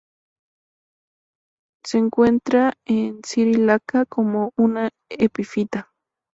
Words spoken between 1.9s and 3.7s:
encuentra en Sri